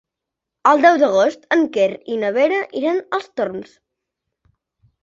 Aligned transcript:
El 0.71 0.79
deu 0.85 0.95
d'agost 1.03 1.45
en 1.57 1.61
Quer 1.77 1.87
i 2.15 2.17
na 2.25 2.35
Vera 2.41 2.63
iran 2.83 3.07
als 3.21 3.31
Torms. 3.39 3.79